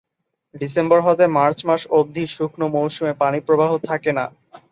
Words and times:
December 0.55 0.99
হতে 1.07 1.25
March 1.37 1.57
মাস 1.67 1.81
অবধি 1.97 2.23
শুকনো 2.27 2.65
মৌসুমে 2.75 3.13
পানিপ্রবাহ 3.21 3.71
থাকে 3.89 4.11
না। 4.17 4.25